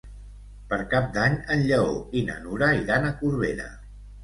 [0.71, 3.71] Per Cap d'Any en Lleó i na Nura iran a Corbera.